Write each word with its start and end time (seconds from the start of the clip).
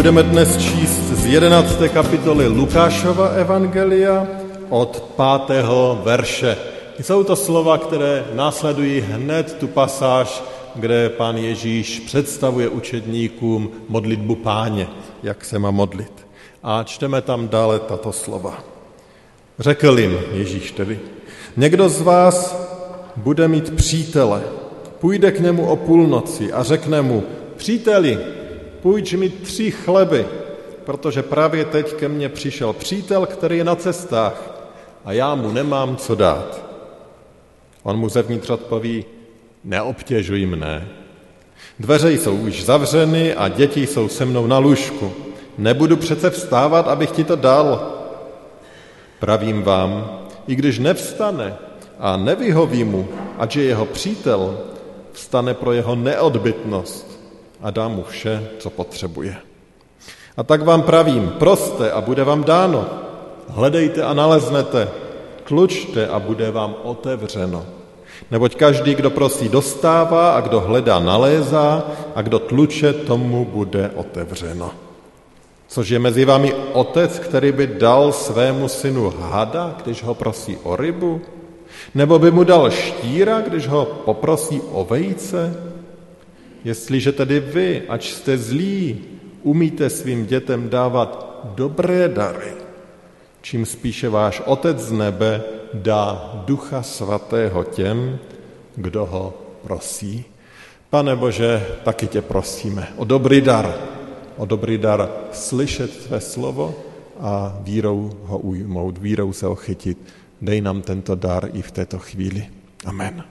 Budeme 0.00 0.22
dnes 0.22 0.56
číst 0.56 1.12
z 1.12 1.26
11. 1.26 1.78
kapitoly 1.92 2.48
Lukášova 2.48 3.28
Evangelia 3.28 4.26
od 4.68 5.12
5. 5.46 5.64
verše. 6.02 6.56
Jsou 7.00 7.24
to 7.24 7.36
slova, 7.36 7.78
které 7.78 8.24
následují 8.34 9.00
hned 9.00 9.56
tu 9.60 9.66
pasáž, 9.66 10.42
kde 10.74 11.08
pán 11.08 11.36
Ježíš 11.36 12.00
představuje 12.00 12.68
učedníkům 12.68 13.70
modlitbu 13.88 14.34
páně, 14.34 14.88
jak 15.22 15.44
se 15.44 15.58
má 15.58 15.70
modlit. 15.70 16.26
A 16.62 16.82
čteme 16.82 17.22
tam 17.22 17.48
dále 17.48 17.78
tato 17.78 18.12
slova. 18.12 18.64
Řekl 19.58 19.98
jim 19.98 20.18
Ježíš 20.32 20.72
tedy, 20.72 21.00
někdo 21.56 21.88
z 21.88 22.00
vás 22.00 22.56
bude 23.16 23.48
mít 23.48 23.76
přítele, 23.76 24.42
půjde 24.98 25.32
k 25.32 25.40
němu 25.40 25.66
o 25.66 25.76
půlnoci 25.76 26.52
a 26.52 26.62
řekne 26.62 27.02
mu, 27.02 27.22
příteli, 27.56 28.39
půjč 28.82 29.12
mi 29.12 29.28
tři 29.28 29.70
chleby, 29.70 30.26
protože 30.84 31.22
právě 31.22 31.64
teď 31.64 31.94
ke 31.94 32.08
mně 32.08 32.28
přišel 32.28 32.72
přítel, 32.72 33.26
který 33.26 33.58
je 33.58 33.64
na 33.64 33.76
cestách 33.76 34.60
a 35.04 35.12
já 35.12 35.34
mu 35.34 35.52
nemám 35.52 35.96
co 35.96 36.14
dát. 36.14 36.64
On 37.82 37.96
mu 37.96 38.08
zevnitř 38.08 38.50
odpoví, 38.50 39.04
neobtěžuj 39.64 40.46
mne. 40.46 40.88
Dveře 41.78 42.12
jsou 42.12 42.36
už 42.36 42.64
zavřeny 42.64 43.34
a 43.34 43.48
děti 43.48 43.86
jsou 43.86 44.08
se 44.08 44.24
mnou 44.24 44.46
na 44.46 44.58
lůžku. 44.58 45.12
Nebudu 45.58 45.96
přece 45.96 46.30
vstávat, 46.30 46.88
abych 46.88 47.10
ti 47.10 47.24
to 47.24 47.36
dal. 47.36 47.92
Pravím 49.18 49.62
vám, 49.62 50.20
i 50.46 50.54
když 50.54 50.78
nevstane 50.78 51.56
a 51.98 52.16
nevyhoví 52.16 52.84
mu, 52.84 53.08
ať 53.38 53.56
je 53.56 53.64
jeho 53.64 53.86
přítel, 53.86 54.58
vstane 55.12 55.54
pro 55.54 55.72
jeho 55.72 55.94
neodbytnost 55.94 57.09
a 57.62 57.70
dá 57.70 57.88
mu 57.88 58.02
vše, 58.02 58.48
co 58.58 58.70
potřebuje. 58.70 59.36
A 60.36 60.42
tak 60.42 60.62
vám 60.62 60.82
pravím, 60.82 61.28
proste 61.38 61.92
a 61.92 62.00
bude 62.00 62.24
vám 62.24 62.44
dáno. 62.44 62.86
Hledejte 63.48 64.02
a 64.02 64.14
naleznete. 64.14 64.88
Tlučte 65.44 66.08
a 66.08 66.18
bude 66.18 66.50
vám 66.50 66.74
otevřeno. 66.82 67.66
Neboť 68.30 68.54
každý, 68.54 68.94
kdo 68.94 69.10
prosí, 69.10 69.48
dostává 69.48 70.32
a 70.32 70.40
kdo 70.40 70.60
hledá, 70.60 71.00
nalézá 71.00 71.84
a 72.14 72.22
kdo 72.22 72.38
tluče, 72.38 72.92
tomu 72.92 73.44
bude 73.44 73.90
otevřeno. 73.94 74.70
Což 75.68 75.88
je 75.88 75.98
mezi 75.98 76.24
vámi 76.24 76.54
otec, 76.72 77.18
který 77.18 77.52
by 77.52 77.66
dal 77.66 78.12
svému 78.12 78.68
synu 78.68 79.14
hada, 79.18 79.74
když 79.84 80.02
ho 80.02 80.14
prosí 80.14 80.56
o 80.62 80.76
rybu? 80.76 81.20
Nebo 81.94 82.18
by 82.18 82.30
mu 82.30 82.44
dal 82.44 82.70
štíra, 82.70 83.40
když 83.40 83.68
ho 83.68 83.84
poprosí 84.04 84.60
o 84.72 84.84
vejce? 84.84 85.54
Jestliže 86.64 87.12
tedy 87.12 87.40
vy, 87.40 87.82
ač 87.88 88.12
jste 88.12 88.38
zlí, 88.38 88.98
umíte 89.42 89.90
svým 89.90 90.26
dětem 90.26 90.68
dávat 90.68 91.40
dobré 91.44 92.08
dary, 92.08 92.52
čím 93.42 93.66
spíše 93.66 94.08
váš 94.08 94.42
Otec 94.44 94.78
z 94.78 94.92
nebe 94.92 95.42
dá 95.74 96.32
Ducha 96.46 96.82
Svatého 96.82 97.64
těm, 97.64 98.18
kdo 98.76 99.06
ho 99.06 99.34
prosí. 99.62 100.24
Pane 100.90 101.16
Bože, 101.16 101.66
taky 101.84 102.06
tě 102.06 102.22
prosíme 102.22 102.88
o 102.96 103.04
dobrý 103.04 103.40
dar, 103.40 103.74
o 104.36 104.46
dobrý 104.46 104.78
dar 104.78 105.08
slyšet 105.32 106.06
tvé 106.06 106.20
slovo 106.20 106.74
a 107.20 107.58
vírou 107.60 108.12
ho 108.24 108.38
ujmout, 108.38 108.98
vírou 108.98 109.32
se 109.32 109.46
ochytit. 109.46 109.98
Dej 110.40 110.60
nám 110.60 110.82
tento 110.82 111.14
dar 111.14 111.48
i 111.52 111.62
v 111.62 111.70
této 111.70 111.98
chvíli. 111.98 112.46
Amen. 112.84 113.24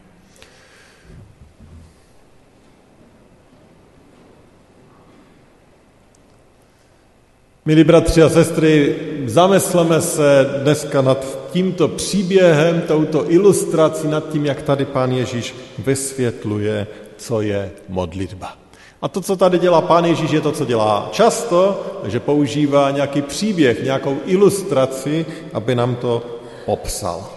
Milí 7.70 7.84
bratři 7.84 8.24
a 8.24 8.30
sestry, 8.30 8.96
zamysleme 9.26 10.02
se 10.02 10.50
dneska 10.62 11.02
nad 11.02 11.38
tímto 11.52 11.88
příběhem, 11.88 12.82
touto 12.82 13.32
ilustrací, 13.32 14.08
nad 14.08 14.30
tím, 14.30 14.46
jak 14.46 14.62
tady 14.62 14.86
pán 14.86 15.12
Ježíš 15.12 15.56
vysvětluje, 15.78 16.88
co 17.18 17.42
je 17.42 17.72
modlitba. 17.90 18.54
A 19.02 19.08
to, 19.08 19.22
co 19.22 19.36
tady 19.36 19.60
dělá 19.60 19.82
pán 19.82 20.06
Ježíš, 20.06 20.32
je 20.32 20.42
to, 20.42 20.52
co 20.52 20.66
dělá 20.66 21.10
často, 21.12 21.82
že 22.06 22.20
používá 22.20 22.92
nějaký 22.92 23.22
příběh, 23.22 23.84
nějakou 23.84 24.18
ilustraci, 24.26 25.26
aby 25.54 25.76
nám 25.76 25.96
to 25.96 26.26
popsal. 26.66 27.30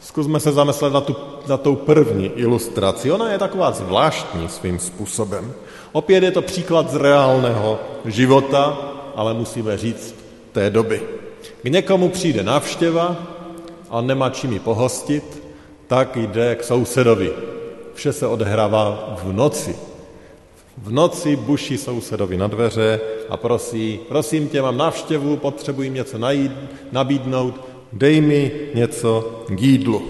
Zkusme 0.00 0.40
se 0.40 0.52
zamyslet 0.52 0.92
na, 0.92 1.00
tu, 1.00 1.16
na 1.48 1.56
tou 1.56 1.76
první 1.76 2.26
ilustraci. 2.26 3.12
Ona 3.12 3.32
je 3.32 3.38
taková 3.38 3.72
zvláštní 3.72 4.48
svým 4.48 4.78
způsobem. 4.78 5.52
Opět 5.92 6.22
je 6.22 6.30
to 6.30 6.42
příklad 6.42 6.90
z 6.90 6.96
reálného 6.96 7.78
života, 8.04 8.89
ale 9.14 9.34
musíme 9.34 9.76
říct 9.76 10.14
té 10.52 10.70
doby. 10.70 11.02
K 11.62 11.64
někomu 11.64 12.08
přijde 12.08 12.42
návštěva 12.42 13.16
a 13.90 14.00
nemá 14.00 14.30
čím 14.30 14.52
ji 14.52 14.58
pohostit, 14.58 15.42
tak 15.86 16.16
jde 16.16 16.54
k 16.54 16.64
sousedovi. 16.64 17.32
Vše 17.94 18.12
se 18.12 18.26
odehrává 18.26 19.16
v 19.24 19.32
noci. 19.32 19.76
V 20.78 20.92
noci 20.92 21.36
buší 21.36 21.78
sousedovi 21.78 22.36
na 22.36 22.46
dveře 22.46 23.00
a 23.28 23.36
prosí, 23.36 24.00
prosím 24.08 24.48
tě, 24.48 24.62
mám 24.62 24.76
návštěvu, 24.76 25.36
potřebuji 25.36 25.90
něco 25.90 26.18
najít, 26.18 26.52
nabídnout, 26.92 27.60
dej 27.92 28.20
mi 28.20 28.52
něco 28.74 29.42
k 29.48 29.60
jídlu. 29.60 30.02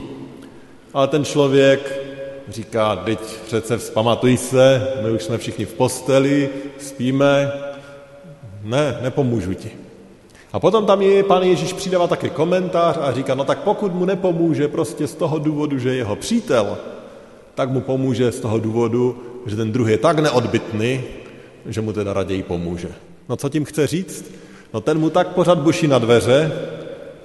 Ale 0.94 1.08
ten 1.08 1.24
člověk 1.24 2.00
říká, 2.48 2.96
teď 2.96 3.18
přece 3.46 3.78
vzpamatuj 3.78 4.36
se, 4.36 4.92
my 5.02 5.10
už 5.10 5.22
jsme 5.22 5.38
všichni 5.38 5.64
v 5.64 5.74
posteli, 5.74 6.48
spíme, 6.78 7.52
ne, 8.62 8.98
nepomůžu 9.02 9.54
ti. 9.54 9.70
A 10.52 10.60
potom 10.60 10.86
tam 10.86 11.02
je 11.02 11.22
pán 11.22 11.42
Ježíš 11.42 11.72
přidává 11.72 12.06
také 12.06 12.28
komentář 12.28 12.98
a 13.00 13.12
říká, 13.12 13.34
no 13.34 13.44
tak 13.44 13.58
pokud 13.58 13.94
mu 13.94 14.04
nepomůže 14.04 14.68
prostě 14.68 15.06
z 15.06 15.14
toho 15.14 15.38
důvodu, 15.38 15.78
že 15.78 15.88
je 15.88 15.96
jeho 15.96 16.16
přítel, 16.16 16.78
tak 17.54 17.70
mu 17.70 17.80
pomůže 17.80 18.32
z 18.32 18.40
toho 18.40 18.58
důvodu, 18.58 19.22
že 19.46 19.56
ten 19.56 19.72
druhý 19.72 19.92
je 19.92 19.98
tak 19.98 20.18
neodbitný, 20.18 21.00
že 21.66 21.80
mu 21.80 21.92
teda 21.92 22.12
raději 22.12 22.42
pomůže. 22.42 22.88
No 23.28 23.36
co 23.36 23.48
tím 23.48 23.64
chce 23.64 23.86
říct? 23.86 24.32
No 24.74 24.80
ten 24.80 24.98
mu 24.98 25.10
tak 25.10 25.28
pořád 25.28 25.58
buší 25.58 25.86
na 25.88 25.98
dveře, 25.98 26.52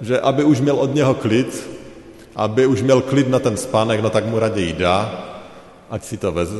že 0.00 0.20
aby 0.20 0.44
už 0.44 0.60
měl 0.60 0.76
od 0.76 0.94
něho 0.94 1.14
klid, 1.14 1.68
aby 2.36 2.66
už 2.66 2.82
měl 2.82 3.00
klid 3.00 3.28
na 3.28 3.38
ten 3.38 3.56
spánek, 3.56 4.00
no 4.00 4.10
tak 4.10 4.26
mu 4.26 4.38
raději 4.38 4.72
dá, 4.72 5.24
ať 5.90 6.04
si 6.04 6.16
to 6.16 6.32
veze, 6.32 6.56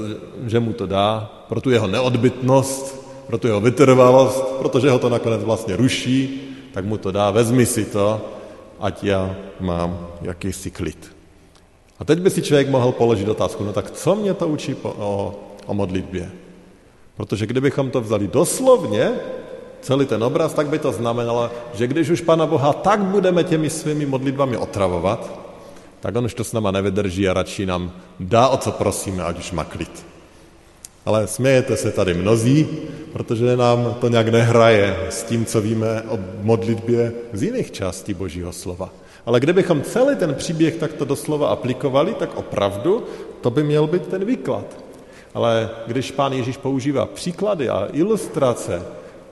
že 0.47 0.61
mu 0.61 0.73
to 0.73 0.87
dá, 0.87 1.31
pro 1.49 1.61
tu 1.61 1.71
jeho 1.71 1.87
neodbitnost, 1.87 3.06
pro 3.27 3.39
tu 3.39 3.47
jeho 3.47 3.61
vytrvalost, 3.61 4.45
protože 4.59 4.91
ho 4.91 4.99
to 4.99 5.09
nakonec 5.09 5.45
vlastně 5.45 5.77
ruší, 5.77 6.43
tak 6.73 6.85
mu 6.85 6.99
to 6.99 7.13
dá, 7.13 7.31
vezmi 7.31 7.67
si 7.67 7.85
to, 7.85 8.21
ať 8.81 9.05
já 9.05 9.37
mám 9.61 10.09
jakýsi 10.23 10.71
klid. 10.71 11.17
A 11.99 12.05
teď 12.05 12.19
by 12.21 12.31
si 12.31 12.43
člověk 12.43 12.69
mohl 12.69 12.93
položit 12.93 13.29
otázku, 13.29 13.65
no 13.65 13.73
tak 13.73 13.91
co 13.91 14.15
mě 14.15 14.35
to 14.35 14.49
učí 14.49 14.75
po, 14.75 14.95
o, 14.99 15.35
o 15.67 15.75
modlitbě? 15.75 16.31
Protože 17.17 17.47
kdybychom 17.47 17.91
to 17.91 18.01
vzali 18.01 18.29
doslovně, 18.29 19.13
celý 19.81 20.07
ten 20.07 20.25
obraz, 20.25 20.55
tak 20.55 20.69
by 20.69 20.79
to 20.79 20.93
znamenalo, 20.93 21.51
že 21.75 21.87
když 21.87 22.11
už 22.11 22.21
Pana 22.21 22.47
Boha 22.47 22.73
tak 22.73 23.01
budeme 23.01 23.45
těmi 23.45 23.71
svými 23.71 24.07
modlitbami 24.07 24.57
otravovat, 24.57 25.41
tak 26.01 26.17
on 26.17 26.25
už 26.25 26.35
to 26.35 26.45
s 26.45 26.53
náma 26.53 26.71
nevydrží 26.71 27.29
a 27.29 27.35
radši 27.35 27.67
nám 27.67 27.93
dá, 28.21 28.49
o 28.49 28.57
co 28.57 28.73
prosíme, 28.73 29.25
ať 29.25 29.39
už 29.39 29.53
má 29.53 29.65
klid. 29.65 30.07
Ale 31.07 31.27
smějete 31.27 31.77
se 31.77 31.91
tady 31.91 32.15
mnozí, 32.15 32.67
protože 33.13 33.57
nám 33.57 33.95
to 34.01 34.09
nějak 34.09 34.29
nehraje 34.29 34.97
s 35.11 35.23
tím, 35.23 35.45
co 35.45 35.61
víme 35.61 36.03
o 36.09 36.19
modlitbě 36.43 37.13
z 37.33 37.43
jiných 37.43 37.71
částí 37.71 38.15
Božího 38.15 38.53
slova. 38.53 38.91
Ale 39.27 39.41
kdybychom 39.41 39.83
celý 39.83 40.17
ten 40.17 40.35
příběh 40.35 40.77
takto 40.77 41.05
doslova 41.05 41.49
aplikovali, 41.49 42.15
tak 42.15 42.37
opravdu 42.37 43.05
to 43.41 43.51
by 43.51 43.63
měl 43.63 43.87
být 43.87 44.07
ten 44.07 44.25
výklad. 44.25 44.65
Ale 45.35 45.71
když 45.87 46.11
pán 46.11 46.33
Ježíš 46.33 46.57
používá 46.57 47.07
příklady 47.07 47.69
a 47.69 47.89
ilustrace, 47.93 48.83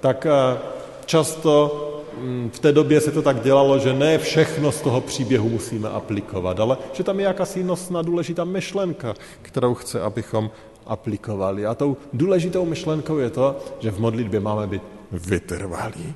tak 0.01 0.27
eh, 0.27 0.59
často 1.07 1.81
mm, 2.21 2.51
v 2.55 2.59
té 2.59 2.73
době 2.73 3.01
se 3.01 3.11
to 3.11 3.23
tak 3.23 3.43
dělalo, 3.43 3.79
že 3.79 3.93
ne 3.93 4.19
všechno 4.19 4.73
z 4.73 4.81
toho 4.81 5.01
příběhu 5.01 5.49
musíme 5.49 5.89
aplikovat, 5.89 6.61
ale 6.61 6.77
že 6.93 7.05
tam 7.05 7.21
je 7.21 7.27
jakási 7.27 7.65
nosná 7.65 8.03
důležitá 8.03 8.45
myšlenka, 8.45 9.15
kterou 9.43 9.75
chce, 9.75 10.01
abychom 10.01 10.51
aplikovali. 10.87 11.67
A 11.67 11.75
tou 11.75 11.97
důležitou 12.13 12.65
myšlenkou 12.65 13.19
je 13.19 13.31
to, 13.31 13.59
že 13.81 13.91
v 13.91 14.01
modlitbě 14.01 14.41
máme 14.41 14.67
být 14.67 14.83
vytrvalí. 15.13 16.15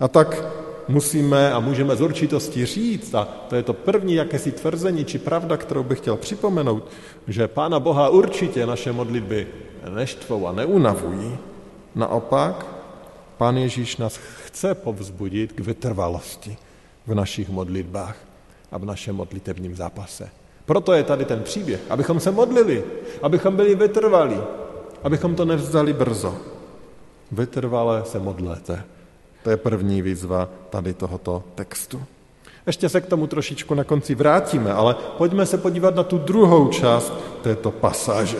A 0.00 0.08
tak 0.08 0.44
musíme 0.88 1.52
a 1.52 1.60
můžeme 1.60 1.96
z 1.96 2.00
určitosti 2.00 2.66
říct, 2.66 3.14
a 3.14 3.24
to 3.48 3.56
je 3.56 3.62
to 3.62 3.72
první 3.72 4.14
jakési 4.14 4.52
tvrzení 4.52 5.04
či 5.04 5.18
pravda, 5.18 5.56
kterou 5.56 5.82
bych 5.82 5.98
chtěl 5.98 6.16
připomenout, 6.16 6.88
že 7.28 7.48
Pána 7.48 7.80
Boha 7.80 8.08
určitě 8.08 8.66
naše 8.66 8.92
modlitby 8.92 9.46
neštvou 9.94 10.46
a 10.46 10.52
neunavují. 10.52 11.38
Naopak, 11.94 12.66
Pán 13.36 13.56
Ježíš 13.56 13.96
nás 13.96 14.16
chce 14.16 14.74
povzbudit 14.74 15.52
k 15.52 15.60
vytrvalosti 15.60 16.56
v 17.06 17.14
našich 17.14 17.48
modlitbách 17.48 18.16
a 18.72 18.78
v 18.78 18.84
našem 18.84 19.16
modlitebním 19.16 19.76
zápase. 19.76 20.30
Proto 20.66 20.92
je 20.92 21.02
tady 21.02 21.24
ten 21.24 21.42
příběh, 21.42 21.80
abychom 21.90 22.20
se 22.20 22.30
modlili, 22.30 22.84
abychom 23.22 23.56
byli 23.56 23.74
vytrvalí, 23.74 24.40
abychom 25.02 25.34
to 25.34 25.44
nevzdali 25.44 25.92
brzo. 25.92 26.34
Vytrvale 27.32 28.02
se 28.04 28.18
modlete. 28.18 28.82
To 29.42 29.50
je 29.50 29.56
první 29.56 30.02
výzva 30.02 30.48
tady 30.70 30.94
tohoto 30.94 31.42
textu. 31.54 32.02
Ještě 32.66 32.88
se 32.88 33.00
k 33.00 33.06
tomu 33.06 33.26
trošičku 33.26 33.74
na 33.74 33.84
konci 33.84 34.14
vrátíme, 34.14 34.72
ale 34.72 34.96
pojďme 35.18 35.46
se 35.46 35.58
podívat 35.58 35.94
na 35.94 36.02
tu 36.02 36.18
druhou 36.18 36.68
část 36.68 37.12
této 37.42 37.70
pasáže. 37.70 38.38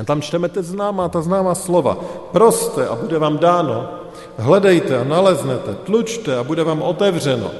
A 0.00 0.04
tam 0.04 0.22
čteme 0.22 0.48
te 0.48 0.62
známá, 0.62 1.08
ta 1.08 1.20
známá 1.20 1.54
slova. 1.54 1.98
Proste 2.32 2.88
a 2.88 2.94
bude 2.94 3.18
vám 3.18 3.38
dáno, 3.38 3.88
hledejte 4.36 4.98
a 4.98 5.04
naleznete, 5.04 5.74
tlučte 5.74 6.36
a 6.36 6.44
bude 6.44 6.64
vám 6.64 6.82
otevřeno. 6.82 7.50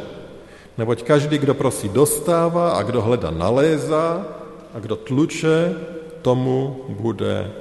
Neboť 0.78 1.02
každý, 1.02 1.38
kdo 1.38 1.54
prosí, 1.54 1.88
dostává 1.88 2.76
a 2.76 2.82
kdo 2.82 3.02
hledá, 3.02 3.30
nalézá 3.30 4.26
a 4.74 4.78
kdo 4.78 4.96
tluče, 4.96 5.74
tomu 6.22 6.84
bude 6.88 7.52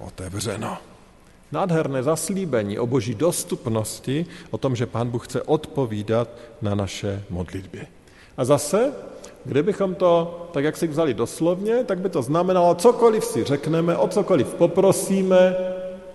otevřeno. 0.00 0.76
Nádherné 1.52 2.02
zaslíbení 2.02 2.78
o 2.78 2.86
boží 2.86 3.14
dostupnosti, 3.14 4.26
o 4.50 4.58
tom, 4.58 4.76
že 4.76 4.86
Pán 4.86 5.08
Bůh 5.08 5.24
chce 5.24 5.42
odpovídat 5.42 6.28
na 6.62 6.74
naše 6.74 7.24
modlitby. 7.30 7.86
A 8.36 8.44
zase, 8.44 8.92
kdybychom 9.44 9.94
to 9.94 10.46
tak, 10.52 10.64
jak 10.64 10.76
si 10.76 10.86
vzali 10.86 11.14
doslovně, 11.14 11.84
tak 11.84 11.98
by 11.98 12.08
to 12.08 12.22
znamenalo, 12.22 12.74
cokoliv 12.74 13.24
si 13.24 13.44
řekneme, 13.44 13.96
o 13.96 14.08
cokoliv 14.08 14.54
poprosíme, 14.54 15.56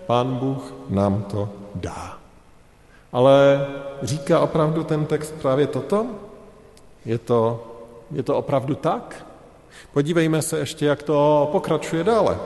Pán 0.06 0.34
Bůh 0.34 0.72
nám 0.88 1.22
to 1.22 1.48
dá. 1.74 2.18
Ale 3.12 3.66
říká 4.02 4.40
opravdu 4.40 4.84
ten 4.84 5.06
text 5.06 5.34
právě 5.42 5.66
toto? 5.66 6.06
Je 7.04 7.18
to, 7.18 7.66
je 8.12 8.22
to 8.22 8.36
opravdu 8.36 8.74
tak? 8.74 9.26
Podívejme 9.92 10.42
se 10.42 10.58
ještě, 10.58 10.86
jak 10.86 11.02
to 11.02 11.48
pokračuje 11.52 12.04
dále. 12.04 12.38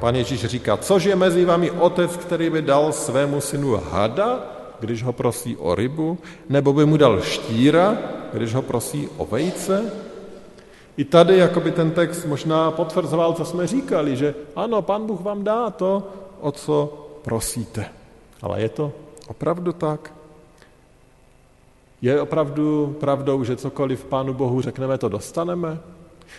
Pan 0.00 0.14
Ježíš 0.14 0.44
říká, 0.44 0.76
což 0.76 1.04
je 1.04 1.16
mezi 1.16 1.44
vámi 1.44 1.70
otec, 1.70 2.16
který 2.16 2.50
by 2.50 2.62
dal 2.62 2.92
svému 2.92 3.40
synu 3.40 3.80
hada, 3.90 4.40
když 4.80 5.02
ho 5.02 5.12
prosí 5.12 5.56
o 5.56 5.74
rybu, 5.74 6.18
nebo 6.48 6.72
by 6.72 6.86
mu 6.86 6.96
dal 6.96 7.20
štíra, 7.20 7.98
když 8.32 8.54
ho 8.54 8.62
prosí 8.62 9.08
o 9.16 9.26
vejce? 9.26 9.92
I 10.96 11.04
tady 11.04 11.36
jakoby 11.36 11.70
ten 11.70 11.90
text 11.90 12.24
možná 12.24 12.70
potvrzoval, 12.70 13.32
co 13.32 13.44
jsme 13.44 13.66
říkali, 13.66 14.16
že 14.16 14.34
ano, 14.56 14.82
pan 14.82 15.06
Bůh 15.06 15.20
vám 15.20 15.44
dá 15.44 15.70
to, 15.70 16.08
o 16.40 16.52
co 16.52 17.06
prosíte. 17.22 17.86
Ale 18.42 18.60
je 18.60 18.68
to 18.68 18.92
opravdu 19.28 19.72
tak? 19.72 20.15
Je 22.02 22.20
opravdu 22.20 22.96
pravdou, 23.00 23.44
že 23.44 23.56
cokoliv 23.56 24.04
Pánu 24.04 24.34
Bohu 24.34 24.60
řekneme, 24.60 24.98
to 24.98 25.08
dostaneme? 25.08 25.78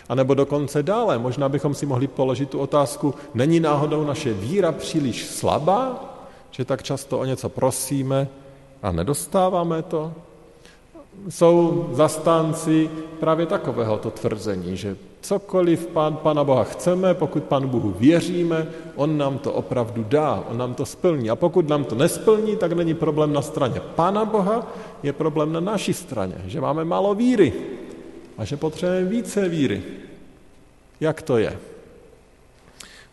A 0.08 0.14
nebo 0.14 0.34
dokonce 0.34 0.82
dále, 0.82 1.18
možná 1.18 1.48
bychom 1.48 1.74
si 1.74 1.86
mohli 1.86 2.06
položit 2.06 2.50
tu 2.50 2.58
otázku, 2.58 3.14
není 3.34 3.60
náhodou 3.60 4.04
naše 4.04 4.32
víra 4.32 4.72
příliš 4.72 5.26
slabá, 5.26 6.14
že 6.50 6.64
tak 6.64 6.82
často 6.82 7.18
o 7.18 7.24
něco 7.24 7.48
prosíme 7.48 8.28
a 8.82 8.92
nedostáváme 8.92 9.82
to? 9.82 10.12
Jsou 11.28 11.88
zastánci 11.92 12.90
právě 13.20 13.46
takovéhoto 13.46 14.10
tvrzení, 14.10 14.76
že 14.76 14.96
cokoliv 15.20 15.86
pán, 15.86 16.16
Pana 16.16 16.44
Boha 16.44 16.64
chceme, 16.64 17.14
pokud 17.14 17.44
Pánu 17.44 17.68
Bohu 17.68 17.94
věříme, 17.98 18.66
On 18.96 19.18
nám 19.18 19.38
to 19.38 19.52
opravdu 19.52 20.04
dá, 20.08 20.44
On 20.50 20.58
nám 20.58 20.74
to 20.74 20.86
splní. 20.86 21.30
A 21.30 21.36
pokud 21.36 21.68
nám 21.68 21.84
to 21.84 21.94
nesplní, 21.94 22.56
tak 22.56 22.72
není 22.72 22.94
problém 22.94 23.32
na 23.32 23.42
straně 23.42 23.80
Pána 23.94 24.24
Boha, 24.24 24.66
je 25.02 25.12
problém 25.12 25.52
na 25.52 25.60
naší 25.60 25.94
straně, 25.94 26.34
že 26.46 26.60
máme 26.60 26.84
málo 26.84 27.14
víry 27.14 27.52
a 28.38 28.44
že 28.44 28.56
potřebujeme 28.56 29.10
více 29.10 29.48
víry. 29.48 29.82
Jak 31.00 31.22
to 31.22 31.38
je? 31.38 31.58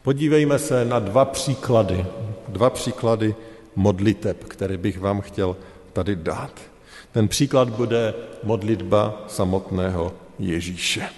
Podívejme 0.04 0.60
se 0.60 0.86
na 0.86 1.00
dva 1.00 1.26
příklady, 1.26 2.06
dva 2.48 2.70
příklady 2.70 3.36
modliteb, 3.76 4.44
které 4.44 4.78
bych 4.78 5.00
vám 5.00 5.22
chtěl 5.22 5.56
tady 5.94 6.16
dát. 6.16 6.75
Ten 7.16 7.28
příklad 7.28 7.70
bude 7.70 8.14
modlitba 8.44 9.24
samotného 9.28 10.14
Ježíše. 10.40 11.10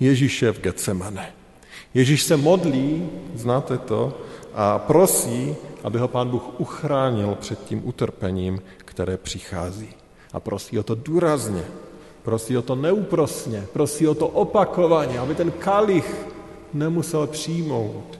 Ježíše 0.00 0.52
v 0.52 0.60
Getsemane. 0.60 1.32
Ježíš 1.94 2.22
se 2.22 2.36
modlí, 2.36 3.08
znáte 3.34 3.78
to, 3.78 4.18
a 4.54 4.78
prosí, 4.78 5.56
aby 5.84 5.98
ho 5.98 6.08
pán 6.08 6.28
Bůh 6.28 6.60
uchránil 6.60 7.36
před 7.40 7.64
tím 7.64 7.80
utrpením, 7.84 8.62
které 8.78 9.16
přichází. 9.16 9.88
A 10.32 10.40
prosí 10.40 10.78
o 10.78 10.82
to 10.82 10.94
důrazně, 10.94 11.64
prosí 12.22 12.58
o 12.58 12.62
to 12.62 12.74
neúprosně, 12.74 13.64
prosí 13.72 14.08
o 14.08 14.14
to 14.14 14.28
opakovaně, 14.28 15.18
aby 15.18 15.34
ten 15.34 15.50
kalich 15.50 16.26
nemusel 16.72 17.26
přijmout. 17.26 18.18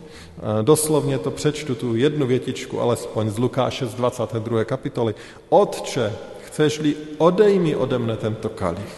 Doslovně 0.62 1.18
to 1.18 1.30
přečtu 1.30 1.74
tu 1.74 1.96
jednu 1.96 2.26
větičku, 2.26 2.80
alespoň 2.80 3.30
z 3.30 3.38
Lukáše 3.38 3.86
z 3.86 3.94
22. 3.94 4.64
kapitoly. 4.64 5.14
Otče, 5.48 6.12
chceš-li, 6.54 7.18
odej 7.18 7.58
mi 7.58 7.74
ode 7.74 7.98
mne 7.98 8.14
tento 8.14 8.54
kalich. 8.54 8.94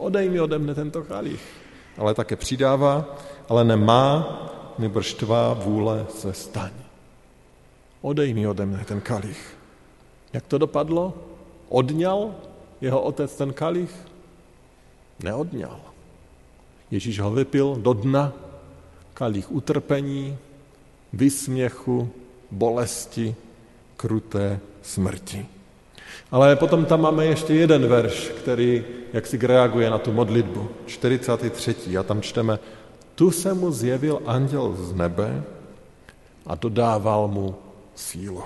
Odej 0.00 0.32
mi 0.32 0.40
ode 0.40 0.56
mne 0.56 0.72
tento 0.72 1.04
kalich. 1.04 1.44
Ale 2.00 2.16
také 2.16 2.32
přidává, 2.32 3.04
ale 3.44 3.60
nemá, 3.64 4.08
nebrž 4.80 5.20
tvá 5.20 5.52
vůle 5.52 6.08
se 6.08 6.32
staň. 6.32 6.72
Odej 8.00 8.32
mi 8.32 8.48
ode 8.48 8.64
mne 8.64 8.80
ten 8.88 9.04
kalich. 9.04 9.36
Jak 10.32 10.48
to 10.48 10.64
dopadlo? 10.64 11.12
Odňal 11.68 12.40
jeho 12.80 13.00
otec 13.04 13.28
ten 13.36 13.52
kalich? 13.52 13.92
Neodňal. 15.20 15.76
Ježíš 16.88 17.20
ho 17.20 17.30
vypil 17.30 17.76
do 17.84 17.92
dna, 17.92 18.32
kalich 19.14 19.52
utrpení, 19.52 20.36
vysměchu, 21.12 22.08
bolesti, 22.50 23.36
kruté 23.96 24.60
smrti. 24.82 25.61
Ale 26.30 26.56
potom 26.56 26.84
tam 26.84 27.00
máme 27.00 27.26
ještě 27.26 27.54
jeden 27.54 27.86
verš, 27.86 28.28
který 28.28 28.84
jak 29.12 29.26
si 29.26 29.36
reaguje 29.36 29.90
na 29.90 29.98
tu 29.98 30.12
modlitbu. 30.12 30.68
43. 30.86 31.96
A 31.98 32.02
tam 32.02 32.22
čteme, 32.22 32.58
tu 33.14 33.30
se 33.30 33.54
mu 33.54 33.72
zjevil 33.72 34.20
anděl 34.26 34.76
z 34.78 34.92
nebe 34.92 35.42
a 36.46 36.54
dodával 36.54 37.28
mu 37.28 37.54
sílu. 37.94 38.42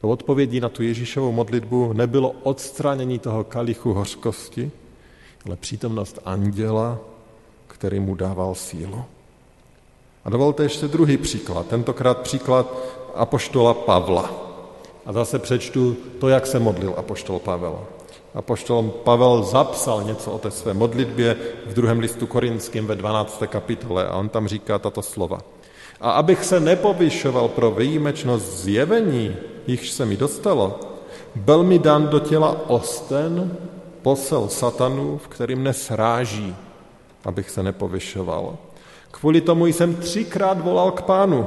To 0.00 0.08
odpovědí 0.08 0.60
na 0.60 0.68
tu 0.68 0.82
Ježíšovou 0.82 1.32
modlitbu 1.32 1.92
nebylo 1.92 2.34
odstranění 2.42 3.18
toho 3.18 3.44
kalichu 3.44 3.92
hořkosti, 3.92 4.70
ale 5.46 5.56
přítomnost 5.56 6.18
anděla, 6.24 6.98
který 7.66 8.00
mu 8.00 8.14
dával 8.14 8.54
sílu. 8.54 9.04
A 10.24 10.30
dovolte 10.30 10.62
ještě 10.62 10.88
druhý 10.88 11.16
příklad, 11.16 11.66
tentokrát 11.66 12.18
příklad 12.18 12.74
apoštola 13.14 13.74
Pavla. 13.74 14.43
A 15.06 15.12
zase 15.12 15.38
přečtu 15.38 15.96
to, 16.20 16.28
jak 16.28 16.46
se 16.46 16.58
modlil 16.58 16.94
apoštol 16.96 17.38
Pavel. 17.38 17.78
Apoštol 18.34 18.82
Pavel 18.82 19.42
zapsal 19.42 20.02
něco 20.02 20.30
o 20.30 20.38
té 20.38 20.50
své 20.50 20.74
modlitbě 20.74 21.36
v 21.66 21.74
druhém 21.74 21.98
listu 21.98 22.26
korinském 22.26 22.86
ve 22.86 22.94
12. 22.94 23.42
kapitole 23.46 24.06
a 24.08 24.16
on 24.16 24.28
tam 24.28 24.48
říká 24.48 24.78
tato 24.78 25.02
slova. 25.02 25.38
A 26.00 26.10
abych 26.10 26.44
se 26.44 26.60
nepovyšoval 26.60 27.48
pro 27.48 27.70
výjimečnost 27.70 28.58
zjevení, 28.58 29.36
jichž 29.66 29.90
se 29.90 30.06
mi 30.06 30.16
dostalo, 30.16 30.80
byl 31.34 31.62
mi 31.62 31.78
dán 31.78 32.08
do 32.08 32.18
těla 32.18 32.56
osten, 32.66 33.56
posel 34.02 34.48
satanu, 34.48 35.18
v 35.18 35.28
kterým 35.28 35.58
mne 35.58 35.72
sráží, 35.72 36.56
abych 37.24 37.50
se 37.50 37.62
nepovyšoval. 37.62 38.56
Kvůli 39.10 39.40
tomu 39.40 39.66
jsem 39.66 39.94
třikrát 39.94 40.60
volal 40.60 40.90
k 40.90 41.02
pánu, 41.02 41.46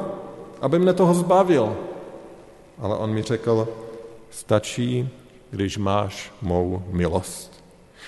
aby 0.61 0.79
mne 0.79 0.93
toho 0.93 1.13
zbavil. 1.13 1.75
Ale 2.79 2.97
on 2.97 3.09
mi 3.09 3.21
řekl, 3.21 3.67
stačí, 4.31 5.09
když 5.51 5.77
máš 5.77 6.31
mou 6.41 6.83
milost. 6.91 7.63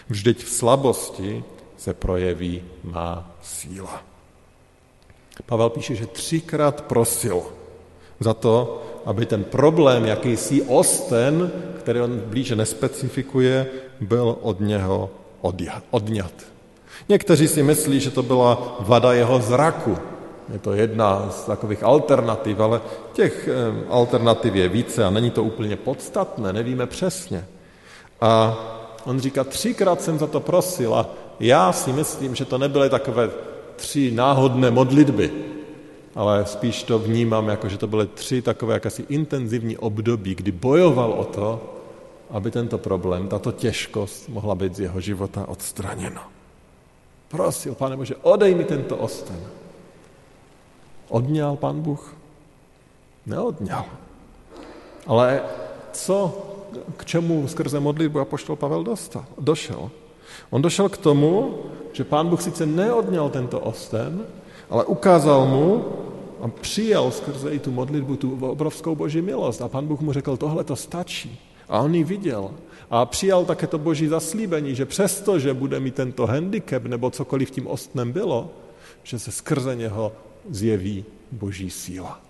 Vždyť 0.09 0.43
v 0.43 0.49
slabosti 0.49 1.43
se 1.77 1.93
projeví 1.93 2.63
má 2.83 3.31
síla. 3.41 4.03
Pavel 5.45 5.69
píše, 5.69 5.95
že 5.95 6.07
třikrát 6.07 6.81
prosil 6.81 7.43
za 8.19 8.33
to, 8.33 8.83
aby 9.05 9.25
ten 9.25 9.43
problém, 9.43 10.05
jakýsi 10.05 10.61
osten, 10.61 11.51
který 11.79 12.01
on 12.01 12.19
blíže 12.19 12.55
nespecifikuje, 12.55 13.67
byl 14.01 14.37
od 14.41 14.59
něho 14.59 15.09
odňat. 15.91 16.33
Někteří 17.09 17.47
si 17.47 17.63
myslí, 17.63 17.99
že 17.99 18.11
to 18.11 18.23
byla 18.23 18.77
vada 18.79 19.13
jeho 19.13 19.41
zraku. 19.41 19.97
Je 20.53 20.59
to 20.59 20.73
jedna 20.73 21.29
z 21.31 21.45
takových 21.45 21.83
alternativ, 21.83 22.59
ale 22.59 22.81
těch 23.13 23.47
eh, 23.47 23.85
alternativ 23.89 24.55
je 24.55 24.69
více 24.69 25.05
a 25.05 25.09
není 25.09 25.31
to 25.31 25.43
úplně 25.43 25.75
podstatné, 25.75 26.53
nevíme 26.53 26.87
přesně. 26.87 27.45
A 28.21 28.57
on 29.05 29.19
říká, 29.19 29.43
třikrát 29.43 30.01
jsem 30.01 30.19
za 30.19 30.27
to 30.27 30.39
prosil 30.39 30.95
a 30.95 31.09
já 31.39 31.71
si 31.71 31.93
myslím, 31.93 32.35
že 32.35 32.45
to 32.45 32.57
nebyly 32.57 32.89
takové 32.89 33.29
tři 33.75 34.11
náhodné 34.11 34.71
modlitby, 34.71 35.31
ale 36.15 36.45
spíš 36.45 36.83
to 36.83 36.99
vnímám 36.99 37.47
jako, 37.47 37.69
že 37.69 37.77
to 37.77 37.87
byly 37.87 38.07
tři 38.07 38.41
takové 38.41 38.73
jakési 38.73 39.05
intenzivní 39.09 39.77
období, 39.77 40.35
kdy 40.35 40.51
bojoval 40.51 41.11
o 41.13 41.25
to, 41.25 41.73
aby 42.29 42.51
tento 42.51 42.77
problém, 42.77 43.27
tato 43.27 43.51
těžkost 43.51 44.29
mohla 44.29 44.55
být 44.55 44.75
z 44.75 44.79
jeho 44.79 45.01
života 45.01 45.45
odstraněna. 45.47 46.29
Prosil, 47.27 47.75
pane 47.75 47.97
Bože, 47.97 48.15
odej 48.21 48.55
mi 48.55 48.63
tento 48.63 48.97
osten. 48.97 49.58
Odňal 51.09 51.55
pan 51.55 51.81
Bůh? 51.81 52.15
Neodňal. 53.25 53.85
Ale 55.07 55.41
co, 55.91 56.45
k 56.97 57.05
čemu 57.05 57.47
skrze 57.47 57.79
modlitbu 57.79 58.19
apoštol 58.19 58.55
Pavel 58.55 58.83
dostal, 58.83 59.25
došel? 59.37 59.89
On 60.49 60.61
došel 60.61 60.89
k 60.89 60.97
tomu, 60.97 61.57
že 61.93 62.03
pán 62.03 62.27
Bůh 62.27 62.41
sice 62.41 62.65
neodňal 62.65 63.29
tento 63.29 63.59
osten, 63.59 64.21
ale 64.69 64.85
ukázal 64.85 65.45
mu 65.45 65.85
a 66.41 66.47
přijal 66.47 67.11
skrze 67.11 67.51
i 67.51 67.59
tu 67.59 67.71
modlitbu 67.71 68.15
tu 68.15 68.37
obrovskou 68.45 68.95
boží 68.95 69.21
milost. 69.21 69.61
A 69.61 69.67
pán 69.67 69.87
Bůh 69.87 69.99
mu 69.99 70.13
řekl, 70.13 70.37
tohle 70.37 70.63
to 70.63 70.75
stačí. 70.75 71.39
A 71.69 71.79
on 71.79 71.95
ji 71.95 72.03
viděl. 72.03 72.51
A 72.89 73.05
přijal 73.05 73.45
také 73.45 73.67
to 73.67 73.77
boží 73.77 74.07
zaslíbení, 74.07 74.75
že 74.75 74.85
přesto, 74.85 75.39
že 75.39 75.53
bude 75.53 75.79
mít 75.79 75.95
tento 75.95 76.25
handicap 76.25 76.83
nebo 76.83 77.09
cokoliv 77.09 77.51
tím 77.51 77.67
ostnem 77.67 78.11
bylo, 78.11 78.49
že 79.03 79.19
se 79.19 79.31
skrze 79.31 79.75
něho 79.75 80.11
zjeví 80.49 81.05
boží 81.31 81.69
síla. 81.69 82.21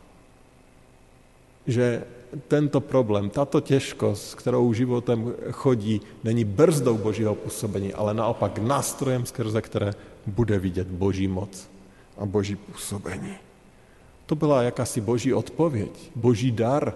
Že 1.67 2.03
tento 2.47 2.81
problém, 2.81 3.29
tato 3.29 3.61
těžkost, 3.61 4.35
kterou 4.35 4.73
životem 4.73 5.33
chodí, 5.51 6.01
není 6.23 6.43
brzdou 6.43 6.97
božího 6.97 7.35
působení, 7.35 7.93
ale 7.93 8.13
naopak 8.13 8.57
nástrojem, 8.57 9.25
skrze 9.25 9.61
které 9.61 9.93
bude 10.27 10.59
vidět 10.59 10.87
boží 10.87 11.27
moc 11.27 11.69
a 12.17 12.25
boží 12.25 12.55
působení. 12.55 13.35
To 14.25 14.35
byla 14.35 14.63
jakási 14.63 15.01
boží 15.01 15.33
odpověď, 15.33 16.11
boží 16.15 16.51
dar, 16.51 16.93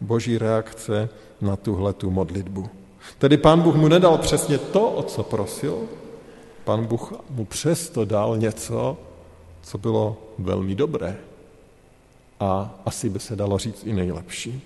boží 0.00 0.38
reakce 0.38 1.08
na 1.40 1.56
tuhle 1.56 1.92
tu 1.92 2.10
modlitbu. 2.10 2.68
Tedy 3.18 3.36
pán 3.36 3.60
Bůh 3.60 3.74
mu 3.74 3.88
nedal 3.88 4.18
přesně 4.18 4.58
to, 4.58 4.90
o 4.90 5.02
co 5.02 5.22
prosil, 5.22 5.78
pán 6.64 6.86
Bůh 6.86 7.12
mu 7.30 7.44
přesto 7.44 8.04
dal 8.04 8.36
něco, 8.36 8.96
co 9.62 9.78
bylo 9.78 10.16
velmi 10.38 10.74
dobré. 10.74 11.16
A 12.40 12.80
asi 12.86 13.08
by 13.08 13.20
se 13.20 13.36
dalo 13.36 13.58
říct 13.58 13.82
i 13.86 13.92
nejlepší. 13.92 14.62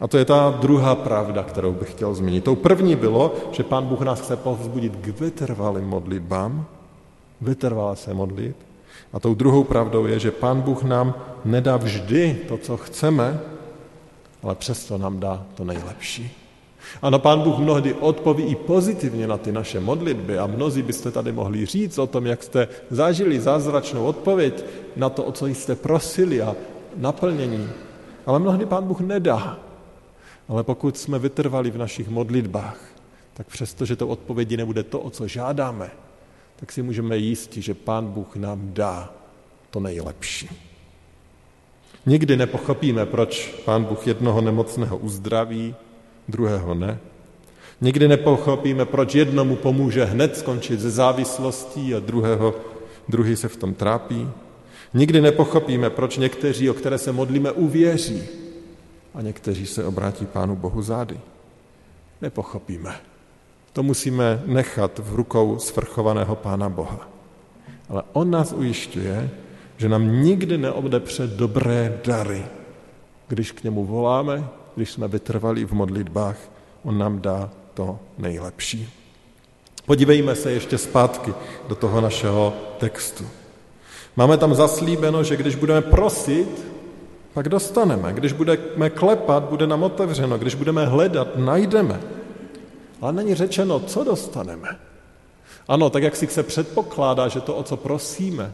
A 0.00 0.08
to 0.08 0.18
je 0.18 0.24
ta 0.24 0.58
druhá 0.60 0.94
pravda, 0.94 1.42
kterou 1.42 1.72
bych 1.72 1.90
chtěl 1.90 2.14
zmínit. 2.14 2.44
Tou 2.44 2.56
první 2.56 2.96
bylo, 2.96 3.34
že 3.52 3.62
pán 3.62 3.86
Bůh 3.86 4.00
nás 4.00 4.20
chce 4.20 4.36
povzbudit 4.36 4.96
k 4.96 5.20
vytrvalým 5.20 5.84
modlitbám, 5.84 6.66
vytrvalé 7.40 7.96
se 7.96 8.14
modlit. 8.14 8.56
A 9.12 9.20
tou 9.20 9.34
druhou 9.34 9.64
pravdou 9.64 10.06
je, 10.06 10.18
že 10.18 10.30
pán 10.30 10.60
Bůh 10.60 10.82
nám 10.82 11.14
nedá 11.44 11.76
vždy 11.76 12.38
to, 12.48 12.58
co 12.58 12.76
chceme, 12.76 13.40
ale 14.42 14.54
přesto 14.54 14.98
nám 14.98 15.20
dá 15.20 15.46
to 15.54 15.64
nejlepší. 15.64 16.45
Ano, 17.02 17.18
pán 17.18 17.40
Bůh 17.40 17.58
mnohdy 17.58 17.94
odpoví 17.94 18.44
i 18.44 18.54
pozitivně 18.54 19.26
na 19.26 19.38
ty 19.38 19.52
naše 19.52 19.80
modlitby 19.80 20.38
a 20.38 20.46
mnozí 20.46 20.82
byste 20.82 21.10
tady 21.10 21.32
mohli 21.32 21.66
říct 21.66 21.98
o 21.98 22.06
tom, 22.06 22.26
jak 22.26 22.42
jste 22.42 22.68
zažili 22.90 23.40
zázračnou 23.40 24.04
odpověď 24.04 24.64
na 24.96 25.08
to, 25.08 25.24
o 25.24 25.32
co 25.32 25.46
jste 25.46 25.74
prosili 25.74 26.42
a 26.42 26.56
naplnění. 26.96 27.68
Ale 28.26 28.38
mnohdy 28.38 28.66
pán 28.66 28.84
Bůh 28.84 29.00
nedá. 29.00 29.58
Ale 30.48 30.64
pokud 30.64 30.98
jsme 30.98 31.18
vytrvali 31.18 31.70
v 31.70 31.78
našich 31.78 32.08
modlitbách, 32.08 32.80
tak 33.34 33.46
přesto, 33.46 33.84
že 33.84 33.96
to 33.96 34.08
odpovědi 34.08 34.56
nebude 34.56 34.82
to, 34.82 35.00
o 35.00 35.10
co 35.10 35.28
žádáme, 35.28 35.90
tak 36.56 36.72
si 36.72 36.82
můžeme 36.82 37.16
jistit, 37.16 37.62
že 37.62 37.74
pán 37.74 38.06
Bůh 38.06 38.36
nám 38.36 38.60
dá 38.72 39.12
to 39.70 39.80
nejlepší. 39.80 40.48
Nikdy 42.06 42.36
nepochopíme, 42.36 43.06
proč 43.06 43.54
pán 43.64 43.84
Bůh 43.84 44.06
jednoho 44.06 44.40
nemocného 44.40 44.96
uzdraví, 44.96 45.74
druhého 46.28 46.74
ne. 46.74 46.98
Nikdy 47.80 48.08
nepochopíme, 48.08 48.84
proč 48.84 49.14
jednomu 49.14 49.56
pomůže 49.56 50.04
hned 50.04 50.36
skončit 50.36 50.80
ze 50.80 50.90
závislostí 50.90 51.94
a 51.94 52.00
druhého, 52.00 52.54
druhý 53.08 53.36
se 53.36 53.48
v 53.48 53.56
tom 53.56 53.74
trápí. 53.74 54.28
Nikdy 54.94 55.20
nepochopíme, 55.20 55.90
proč 55.90 56.16
někteří, 56.16 56.70
o 56.70 56.74
které 56.74 56.98
se 56.98 57.12
modlíme, 57.12 57.52
uvěří 57.52 58.22
a 59.14 59.22
někteří 59.22 59.66
se 59.66 59.84
obrátí 59.84 60.26
Pánu 60.26 60.56
Bohu 60.56 60.82
zády. 60.82 61.20
Nepochopíme. 62.22 62.96
To 63.72 63.82
musíme 63.82 64.42
nechat 64.46 64.98
v 64.98 65.14
rukou 65.14 65.58
svrchovaného 65.58 66.36
Pána 66.36 66.68
Boha. 66.68 67.08
Ale 67.88 68.02
On 68.12 68.30
nás 68.30 68.52
ujišťuje, 68.52 69.30
že 69.76 69.88
nám 69.88 70.22
nikdy 70.22 70.58
neodepře 70.58 71.26
dobré 71.26 72.00
dary. 72.04 72.46
Když 73.28 73.52
k 73.52 73.64
němu 73.64 73.84
voláme, 73.84 74.48
když 74.76 74.90
jsme 74.90 75.08
vytrvali 75.08 75.64
v 75.64 75.72
modlitbách, 75.72 76.36
on 76.82 76.98
nám 76.98 77.20
dá 77.20 77.50
to 77.74 77.98
nejlepší. 78.18 78.88
Podívejme 79.86 80.34
se 80.34 80.52
ještě 80.52 80.78
zpátky 80.78 81.34
do 81.68 81.74
toho 81.74 82.00
našeho 82.00 82.54
textu. 82.78 83.26
Máme 84.16 84.38
tam 84.38 84.54
zaslíbeno, 84.54 85.24
že 85.24 85.36
když 85.36 85.54
budeme 85.54 85.82
prosit, 85.82 86.66
pak 87.34 87.48
dostaneme. 87.48 88.12
Když 88.12 88.32
budeme 88.32 88.90
klepat, 88.90 89.42
bude 89.42 89.66
nám 89.66 89.82
otevřeno. 89.82 90.38
Když 90.38 90.54
budeme 90.54 90.86
hledat, 90.86 91.36
najdeme. 91.36 92.00
Ale 93.00 93.12
není 93.12 93.34
řečeno, 93.34 93.80
co 93.80 94.04
dostaneme. 94.04 94.68
Ano, 95.68 95.90
tak 95.90 96.02
jak 96.02 96.16
si 96.16 96.26
se 96.26 96.42
předpokládá, 96.42 97.28
že 97.28 97.40
to, 97.40 97.56
o 97.56 97.62
co 97.62 97.76
prosíme, 97.76 98.52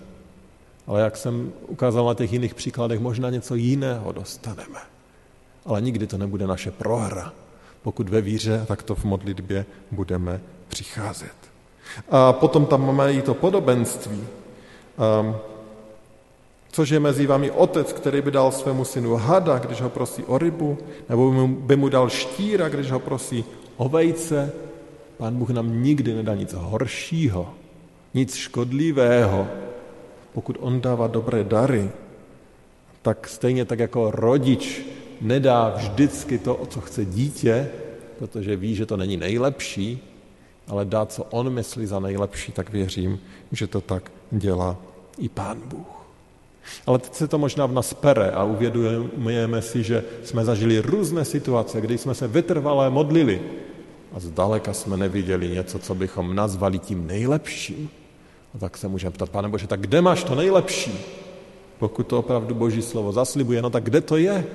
ale 0.87 1.01
jak 1.01 1.17
jsem 1.17 1.53
ukázal 1.69 2.07
na 2.07 2.15
těch 2.15 2.33
jiných 2.33 2.55
příkladech, 2.55 3.01
možná 3.01 3.31
něco 3.31 3.55
jiného 3.55 4.13
dostaneme. 4.13 4.92
Ale 5.67 5.81
nikdy 5.81 6.07
to 6.07 6.19
nebude 6.19 6.47
naše 6.47 6.71
prohra, 6.71 7.33
pokud 7.83 8.09
ve 8.09 8.21
víře, 8.21 8.65
tak 8.69 8.83
to 8.83 8.95
v 8.95 9.05
modlitbě 9.05 9.67
budeme 9.91 10.41
přicházet. 10.69 11.35
A 12.11 12.33
potom 12.33 12.67
tam 12.67 12.87
máme 12.87 13.13
i 13.13 13.23
to 13.23 13.35
podobenství, 13.35 14.21
um, 15.21 15.37
což 16.73 16.91
je 16.91 17.01
mezi 17.01 17.27
vámi 17.27 17.51
otec, 17.51 17.93
který 17.93 18.23
by 18.23 18.31
dal 18.31 18.53
svému 18.53 18.85
synu 18.85 19.17
hada, 19.17 19.59
když 19.59 19.81
ho 19.81 19.91
prosí 19.91 20.25
o 20.25 20.39
rybu, 20.39 20.79
nebo 21.09 21.49
by 21.49 21.77
mu 21.77 21.89
dal 21.89 22.09
štíra, 22.09 22.69
když 22.69 22.91
ho 22.91 23.01
prosí 23.01 23.45
o 23.77 23.89
vejce. 23.89 24.53
Pán 25.17 25.37
Bůh 25.37 25.51
nám 25.51 25.83
nikdy 25.83 26.15
nedá 26.15 26.35
nic 26.35 26.53
horšího, 26.53 27.55
nic 28.15 28.35
škodlivého, 28.35 29.47
pokud 30.33 30.57
on 30.61 30.81
dává 30.81 31.07
dobré 31.07 31.45
dary, 31.45 31.91
tak 33.03 33.29
stejně 33.29 33.65
tak 33.65 33.79
jako 33.79 34.11
rodič 34.11 34.83
nedá 35.23 35.75
vždycky 35.77 36.39
to, 36.39 36.55
o 36.55 36.67
co 36.67 36.81
chce 36.81 37.05
dítě, 37.05 37.69
protože 38.19 38.57
ví, 38.57 38.75
že 38.75 38.87
to 38.87 38.97
není 38.97 39.17
nejlepší, 39.17 40.03
ale 40.69 40.85
dá, 40.85 41.07
co 41.07 41.27
on 41.31 41.51
myslí 41.51 41.87
za 41.87 42.01
nejlepší, 42.01 42.53
tak 42.53 42.71
věřím, 42.71 43.21
že 43.53 43.67
to 43.67 43.81
tak 43.81 44.13
dělá 44.31 44.77
i 45.19 45.29
Pán 45.29 45.61
Bůh. 45.65 46.03
Ale 46.87 46.99
teď 46.99 47.15
se 47.15 47.29
to 47.29 47.39
možná 47.39 47.67
v 47.67 47.73
nás 47.73 47.95
pere 47.95 48.31
a 48.31 48.45
uvědomujeme 48.45 49.63
si, 49.63 49.83
že 49.83 50.05
jsme 50.25 50.45
zažili 50.45 50.81
různé 50.81 51.25
situace, 51.25 51.81
kdy 51.81 51.99
jsme 51.99 52.15
se 52.15 52.29
vytrvalé 52.29 52.91
modlili 52.91 53.43
a 54.13 54.21
zdaleka 54.21 54.73
jsme 54.73 54.97
neviděli 54.97 55.49
něco, 55.49 55.79
co 55.79 55.95
bychom 55.95 56.35
nazvali 56.35 56.79
tím 56.79 57.07
nejlepším. 57.07 57.91
A 58.55 58.59
tak 58.59 58.77
se 58.77 58.89
můžeme 58.89 59.11
ptat, 59.11 59.31
pane 59.31 59.49
Bože, 59.49 59.67
tak 59.67 59.81
kde 59.81 60.03
máš 60.03 60.25
to 60.25 60.35
nejlepší? 60.35 60.99
Pokud 61.79 62.07
to 62.07 62.19
opravdu 62.19 62.55
Boží 62.55 62.83
slovo 62.83 63.13
zaslibuje, 63.13 63.63
no 63.63 63.71
tak 63.71 63.85
kde 63.85 64.01
to 64.01 64.17
je? 64.17 64.47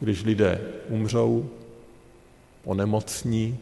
Když 0.00 0.24
lidé 0.24 0.60
umřou, 0.88 1.50
onemocní, 2.64 3.58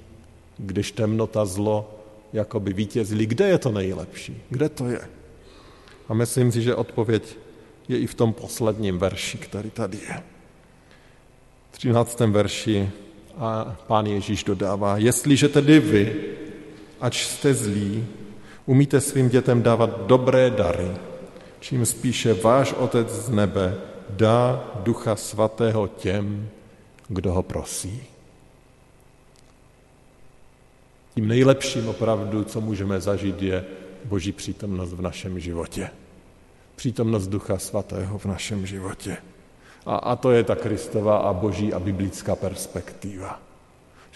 když 0.59 0.92
temnota, 0.92 1.45
zlo 1.45 1.95
jakoby 2.33 2.73
vítězili, 2.73 3.26
kde 3.26 3.49
je 3.49 3.59
to 3.59 3.73
nejlepší? 3.73 4.42
Kde 4.50 4.68
to 4.68 4.87
je? 4.87 5.00
A 6.09 6.14
myslím 6.14 6.52
si, 6.52 6.62
že 6.62 6.75
odpověď 6.75 7.37
je 7.88 7.99
i 7.99 8.07
v 8.07 8.14
tom 8.14 8.33
posledním 8.33 8.99
verši, 8.99 9.38
který 9.38 9.71
tady 9.71 9.99
je. 10.09 10.23
V 11.71 11.78
13. 11.78 12.21
verši 12.21 12.90
a 13.37 13.76
pán 13.87 14.07
Ježíš 14.07 14.45
dodává, 14.45 14.97
jestliže 14.97 15.49
tedy 15.49 15.80
vy, 15.80 16.16
ač 17.00 17.25
jste 17.25 17.54
zlí, 17.54 18.07
Umíte 18.68 19.00
svým 19.00 19.28
dětem 19.28 19.62
dávat 19.62 20.07
dobré 20.07 20.50
dary, 20.50 20.90
čím 21.61 21.87
spíše 21.87 22.35
váš 22.35 22.73
Otec 22.73 23.09
z 23.09 23.28
nebe 23.28 23.75
dá 24.11 24.71
Ducha 24.83 25.17
Svatého 25.17 25.88
těm, 25.88 26.49
kdo 27.09 27.33
ho 27.33 27.43
prosí. 27.43 28.03
Tím 31.15 31.29
nejlepším 31.29 31.88
opravdu, 31.88 32.45
co 32.45 32.61
můžeme 32.61 33.00
zažít, 33.00 33.43
je 33.43 33.65
Boží 34.05 34.33
přítomnost 34.33 34.93
v 34.93 35.03
našem 35.03 35.41
životě. 35.41 35.91
Přítomnost 36.77 37.27
Ducha 37.27 37.59
Svatého 37.59 38.19
v 38.19 38.25
našem 38.25 38.67
životě. 38.67 39.17
A, 39.87 39.97
a 39.97 40.17
to 40.17 40.31
je 40.31 40.45
ta 40.45 40.57
Kristova 40.57 41.19
a 41.19 41.33
boží 41.33 41.73
a 41.73 41.81
biblická 41.81 42.37
perspektiva 42.37 43.49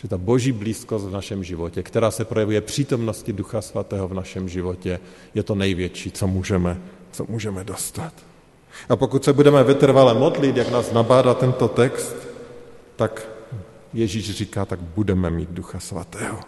že 0.03 0.09
ta 0.09 0.19
boží 0.19 0.53
blízkost 0.53 1.07
v 1.07 1.11
našem 1.13 1.45
životě, 1.45 1.83
která 1.83 2.11
se 2.11 2.25
projevuje 2.25 2.61
přítomnosti 2.61 3.33
Ducha 3.33 3.63
Svatého 3.63 4.09
v 4.09 4.15
našem 4.15 4.49
životě, 4.49 5.01
je 5.35 5.43
to 5.43 5.55
největší, 5.55 6.11
co 6.11 6.27
můžeme, 6.27 6.81
co 7.13 7.27
můžeme 7.29 7.65
dostat. 7.65 8.13
A 8.89 8.97
pokud 8.97 9.25
se 9.25 9.33
budeme 9.33 9.65
vytrvale 9.65 10.15
modlit, 10.15 10.57
jak 10.57 10.71
nás 10.71 10.93
nabádá 10.93 11.35
tento 11.35 11.69
text, 11.69 12.17
tak 12.97 13.29
Ježíš 13.93 14.31
říká, 14.37 14.65
tak 14.65 14.81
budeme 14.81 15.31
mít 15.31 15.51
Ducha 15.51 15.81
Svatého. 15.81 16.41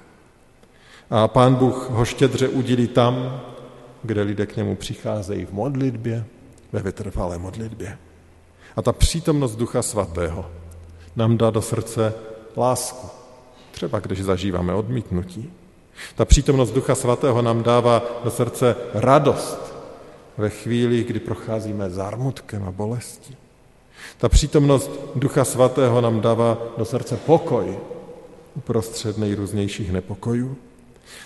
A 1.10 1.28
Pán 1.28 1.54
Bůh 1.54 1.90
ho 1.90 2.04
štědře 2.04 2.48
udělí 2.48 2.88
tam, 2.88 3.40
kde 4.02 4.22
lidé 4.22 4.46
k 4.46 4.56
němu 4.56 4.76
přicházejí 4.76 5.44
v 5.44 5.52
modlitbě, 5.52 6.24
ve 6.72 6.80
vytrvalé 6.82 7.38
modlitbě. 7.38 7.98
A 8.76 8.82
ta 8.82 8.92
přítomnost 8.92 9.56
Ducha 9.56 9.82
Svatého 9.82 10.50
nám 11.16 11.36
dá 11.36 11.50
do 11.50 11.62
srdce 11.62 12.14
lásku, 12.56 13.08
třeba 13.70 13.98
když 13.98 14.22
zažíváme 14.22 14.74
odmítnutí. 14.74 15.52
Ta 16.14 16.24
přítomnost 16.24 16.70
Ducha 16.70 16.94
Svatého 16.94 17.42
nám 17.42 17.62
dává 17.62 18.02
do 18.24 18.30
srdce 18.30 18.76
radost 18.94 19.63
ve 20.38 20.50
chvíli, 20.50 21.04
kdy 21.04 21.20
procházíme 21.20 21.90
zármutkem 21.90 22.64
a 22.68 22.70
bolestí. 22.70 23.36
Ta 24.18 24.28
přítomnost 24.28 24.90
Ducha 25.14 25.44
Svatého 25.44 26.00
nám 26.00 26.20
dává 26.20 26.58
do 26.78 26.84
srdce 26.84 27.16
pokoj 27.16 27.78
uprostřed 28.54 29.18
nejrůznějších 29.18 29.92
nepokojů. 29.92 30.56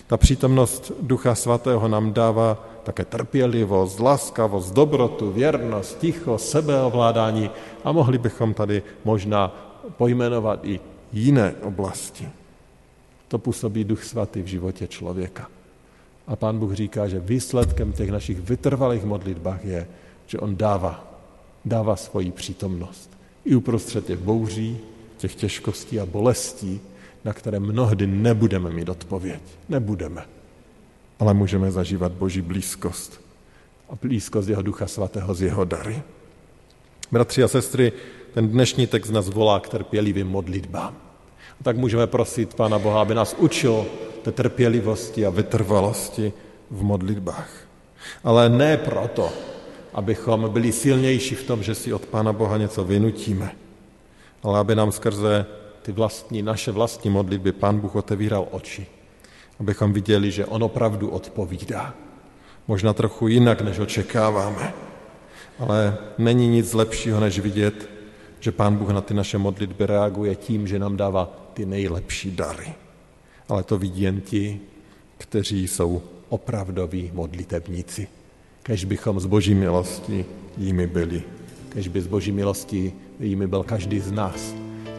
Ta 0.06 0.16
přítomnost 0.16 0.92
Ducha 1.00 1.34
Svatého 1.34 1.88
nám 1.88 2.12
dává 2.12 2.68
také 2.82 3.04
trpělivost, 3.04 4.00
laskavost, 4.00 4.74
dobrotu, 4.74 5.32
věrnost, 5.32 5.98
ticho, 5.98 6.38
sebeovládání 6.38 7.50
a 7.84 7.92
mohli 7.92 8.18
bychom 8.18 8.54
tady 8.54 8.82
možná 9.04 9.52
pojmenovat 9.96 10.64
i 10.64 10.80
jiné 11.12 11.54
oblasti. 11.62 12.28
To 13.28 13.38
působí 13.38 13.84
Duch 13.84 14.04
Svatý 14.04 14.42
v 14.42 14.46
životě 14.46 14.86
člověka. 14.86 15.57
A 16.28 16.36
Pán 16.36 16.58
Bůh 16.58 16.72
říká, 16.72 17.08
že 17.08 17.20
výsledkem 17.20 17.92
těch 17.92 18.10
našich 18.10 18.40
vytrvalých 18.40 19.04
modlitbách 19.04 19.64
je, 19.64 19.88
že 20.26 20.38
On 20.38 20.56
dává, 20.56 21.20
dává 21.64 21.96
svoji 21.96 22.30
přítomnost. 22.30 23.10
I 23.44 23.54
uprostřed 23.54 24.06
těch 24.06 24.18
bouří, 24.18 24.78
těch 25.16 25.34
těžkostí 25.34 26.00
a 26.00 26.06
bolestí, 26.06 26.80
na 27.24 27.32
které 27.32 27.60
mnohdy 27.60 28.06
nebudeme 28.06 28.70
mít 28.70 28.88
odpověď. 28.88 29.40
Nebudeme. 29.68 30.24
Ale 31.18 31.34
můžeme 31.34 31.70
zažívat 31.70 32.12
Boží 32.12 32.40
blízkost. 32.40 33.20
A 33.90 33.96
blízkost 34.02 34.48
jeho 34.48 34.62
Ducha 34.62 34.86
Svatého 34.86 35.34
z 35.34 35.42
jeho 35.42 35.64
dary. 35.64 36.02
Bratři 37.12 37.42
a 37.42 37.48
sestry, 37.48 37.92
ten 38.34 38.48
dnešní 38.48 38.86
text 38.86 39.10
nás 39.10 39.28
volá 39.28 39.60
k 39.60 39.68
trpělivým 39.68 40.26
modlitbám. 40.26 40.96
A 41.60 41.64
tak 41.64 41.76
můžeme 41.76 42.06
prosit 42.06 42.54
Pána 42.54 42.78
Boha, 42.78 43.00
aby 43.00 43.14
nás 43.14 43.34
učil 43.38 43.86
té 44.32 44.42
trpělivosti 44.42 45.26
a 45.26 45.30
vytrvalosti 45.30 46.32
v 46.70 46.82
modlitbách. 46.82 47.50
Ale 48.24 48.48
ne 48.48 48.76
proto, 48.76 49.32
abychom 49.94 50.48
byli 50.48 50.72
silnější 50.72 51.34
v 51.34 51.42
tom, 51.42 51.62
že 51.62 51.74
si 51.74 51.92
od 51.92 52.06
Pána 52.06 52.32
Boha 52.32 52.56
něco 52.56 52.84
vynutíme, 52.84 53.50
ale 54.42 54.60
aby 54.60 54.74
nám 54.74 54.92
skrze 54.92 55.46
ty 55.82 55.92
vlastní, 55.92 56.42
naše 56.42 56.72
vlastní 56.72 57.10
modlitby 57.10 57.52
Pán 57.52 57.80
Bůh 57.80 57.96
otevíral 57.96 58.48
oči, 58.50 58.86
abychom 59.60 59.92
viděli, 59.92 60.30
že 60.30 60.46
On 60.46 60.62
opravdu 60.62 61.08
odpovídá. 61.08 61.94
Možná 62.68 62.92
trochu 62.92 63.28
jinak, 63.28 63.60
než 63.60 63.78
očekáváme, 63.78 64.74
ale 65.58 65.96
není 66.18 66.48
nic 66.48 66.74
lepšího, 66.74 67.20
než 67.20 67.38
vidět, 67.38 67.88
že 68.40 68.52
Pán 68.52 68.76
Bůh 68.76 68.90
na 68.90 69.00
ty 69.00 69.14
naše 69.14 69.38
modlitby 69.38 69.86
reaguje 69.86 70.34
tím, 70.36 70.66
že 70.66 70.78
nám 70.78 70.96
dává 70.96 71.50
ty 71.54 71.66
nejlepší 71.66 72.30
dary. 72.30 72.87
Ale 73.48 73.62
to 73.62 73.78
vidí 73.78 74.02
jen 74.02 74.20
ti, 74.20 74.60
kteří 75.18 75.68
jsou 75.68 76.02
opravdoví 76.28 77.10
modlitebníci. 77.14 78.08
Kež 78.62 78.84
bychom 78.84 79.20
z 79.20 79.26
boží 79.26 79.54
milosti 79.54 80.24
jimi 80.58 80.86
byli. 80.86 81.22
Kež 81.68 81.88
by 81.88 82.00
z 82.00 82.06
boží 82.06 82.32
milosti 82.32 82.92
jimi 83.20 83.46
byl 83.46 83.62
každý 83.62 84.00
z 84.00 84.12
nás 84.12 84.54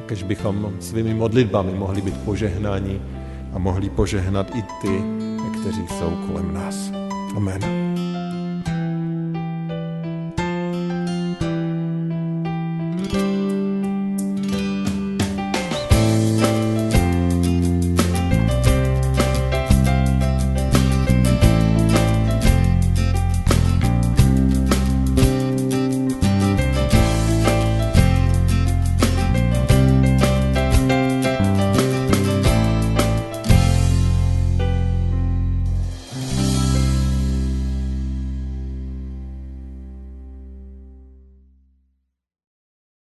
kež 0.10 0.24
bychom 0.24 0.74
svými 0.80 1.14
modlitbami 1.14 1.72
mohli 1.78 2.02
být 2.02 2.18
požehnáni 2.26 3.02
a 3.54 3.58
mohli 3.60 3.90
požehnat 3.90 4.50
i 4.56 4.62
ty, 4.82 5.04
kteří 5.62 5.88
jsou 5.88 6.10
kolem 6.28 6.54
nás. 6.54 6.92
Amen. 7.36 7.89